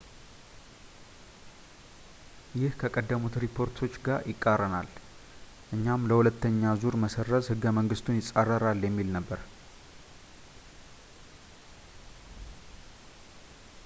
[2.59, 4.87] ይህ ከቀደሙት ሪፖርቶች ጋር ይቃረናል፣
[5.75, 9.41] ይህም ለሁለተኛ ዙር መሰረዝ ሕገ-መንግስቱን ይፃረራል የሚል ነበር